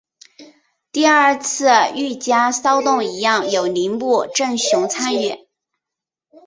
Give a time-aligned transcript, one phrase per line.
[0.91, 5.47] 第二次御家骚动一样有铃木正雄参与。